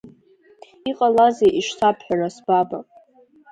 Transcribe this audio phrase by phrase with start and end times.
[0.89, 2.79] Иҟалазеи, ишсабҳәара, сбаба?